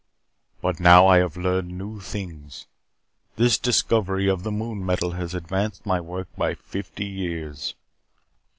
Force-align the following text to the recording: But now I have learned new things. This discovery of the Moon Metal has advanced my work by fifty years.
But 0.63 0.79
now 0.79 1.05
I 1.05 1.17
have 1.19 1.37
learned 1.37 1.77
new 1.77 1.99
things. 1.99 2.65
This 3.35 3.59
discovery 3.59 4.27
of 4.27 4.41
the 4.41 4.51
Moon 4.51 4.83
Metal 4.83 5.11
has 5.11 5.35
advanced 5.35 5.85
my 5.85 6.01
work 6.01 6.27
by 6.35 6.55
fifty 6.55 7.05
years. 7.05 7.75